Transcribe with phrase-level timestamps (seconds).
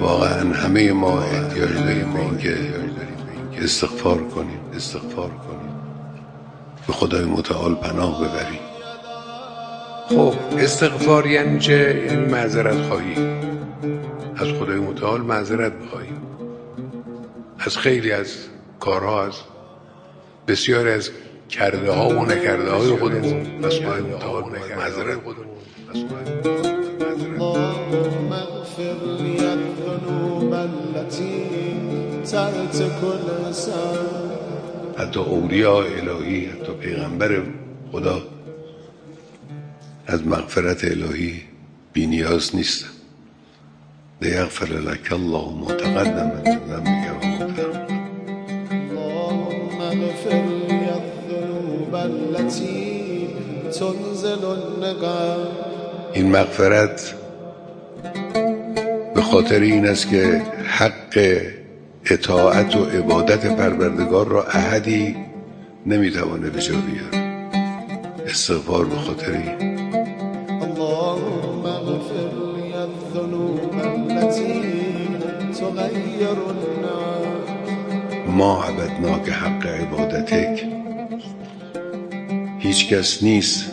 [0.00, 5.74] واقعا همه ما احتیاج داریم به اینکه استغفار کنیم استغفار کنیم.
[6.86, 8.60] به خدای متعال پناه ببریم.
[10.08, 13.14] خب استغفار یعنی چه؟ یعنی معذرت خواهی.
[14.36, 16.22] از خدای متعال معذرت بخواهیم
[17.58, 18.36] از خیلی از
[18.80, 19.34] کارها از
[20.48, 21.10] بسیاری از
[21.52, 23.64] کرده ها و نکرده های خودمون.
[23.64, 24.44] از خدای متعال
[24.76, 25.20] معذرت
[27.40, 31.44] اللهم اغفر لي الذنوب التي
[32.32, 34.06] تحت كل سن
[34.98, 37.42] حتی اولیاء الهی حتی پیغمبر
[37.92, 38.22] خدا
[40.06, 41.42] از مغفرت الهی
[41.92, 42.88] بی نیاز نیستن
[44.22, 46.26] لیغفر لك الله ما تقدم.
[46.26, 47.86] من ذنبك و ما تأخر.
[48.90, 50.61] اللهم اغفر
[56.14, 57.14] این مغفرت
[59.14, 61.40] به خاطر این است که حق
[62.04, 65.16] اطاعت و عبادت پروردگار را احدی
[65.86, 67.26] نمی‌توانه به جا بیاره
[68.26, 69.72] استغفار به خاطر این.
[70.62, 74.82] اللهم اغفر لي الذنوب التي
[78.26, 80.21] ما عبدناک حق عبادتک
[82.72, 83.70] هیچ کس نیست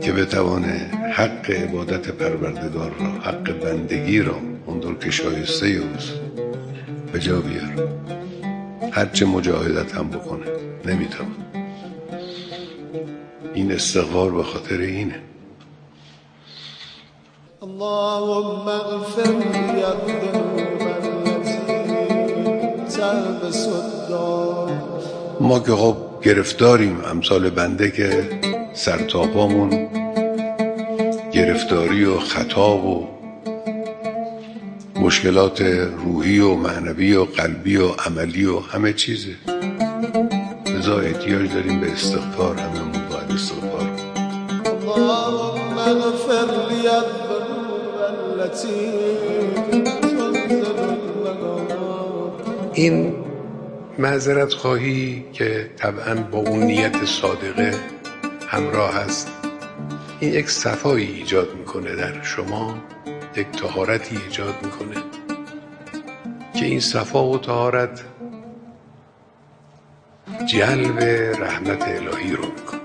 [0.00, 4.34] که بتوانه حق عبادت پروردگار را حق بندگی را
[4.66, 6.12] اونطور که شایسته اوست
[7.12, 7.88] به جا بیار
[8.92, 10.46] هرچه مجاهدت هم بکنه
[10.84, 11.36] نمی‌توان.
[13.54, 15.20] این استغفار به خاطر اینه.
[17.62, 21.76] اللهم اغفر لي الذنوب التي
[22.96, 24.70] تلبس الدار.
[25.40, 28.28] ما که خب گرفتاریم امثال بنده که
[28.72, 29.88] سرتاپامون
[31.32, 33.08] گرفتاری و خطا و
[34.96, 35.60] مشکلات
[36.04, 39.34] روحی و معنوی و قلبی و عملی و همه چیزه
[40.66, 43.90] لذا احتیاج داریم به استغفار هممون باید استغفار.
[44.96, 47.96] اللهم اغفر لي الذنوب
[48.40, 49.12] التي
[52.74, 53.21] این
[53.98, 57.74] معذرت خواهی که طبعا با اون نیت صادقه
[58.48, 59.28] همراه هست.
[60.20, 62.78] این یک صفایی ایجاد می‌کنه در شما
[63.36, 65.02] یک تهارتی ایجاد می‌کنه.
[66.54, 68.04] که این صفا و تهارت
[70.46, 70.98] جلب
[71.42, 72.80] رحمت الهی رو می‌کنه.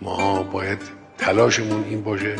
[0.00, 0.82] ما باید
[1.18, 2.36] تلاشمون این باشه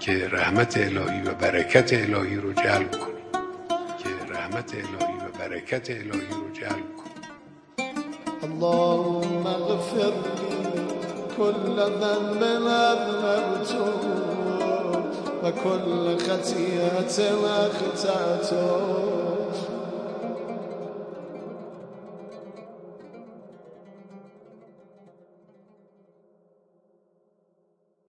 [0.00, 3.14] که رحمت الهی و برکت الهی رو جلب کنیم.
[3.98, 5.13] که رحمت الهی
[5.48, 7.34] برکت الهی رو جلب کنیم
[8.42, 10.56] اللهم اغفر لي
[11.36, 13.92] كل ذنب أذنبته
[15.44, 17.18] وكل خطيئة
[17.66, 18.70] أخطأته